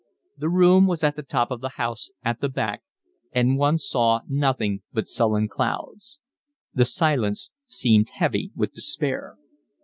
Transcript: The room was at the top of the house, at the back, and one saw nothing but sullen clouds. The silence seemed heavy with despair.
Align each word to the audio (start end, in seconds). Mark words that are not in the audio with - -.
The 0.35 0.49
room 0.49 0.87
was 0.87 1.03
at 1.03 1.15
the 1.15 1.21
top 1.21 1.51
of 1.51 1.61
the 1.61 1.69
house, 1.77 2.09
at 2.25 2.41
the 2.41 2.49
back, 2.49 2.81
and 3.33 3.55
one 3.55 3.77
saw 3.77 4.21
nothing 4.27 4.81
but 4.91 5.07
sullen 5.07 5.47
clouds. 5.47 6.17
The 6.73 6.85
silence 6.85 7.51
seemed 7.67 8.09
heavy 8.09 8.51
with 8.55 8.73
despair. 8.73 9.37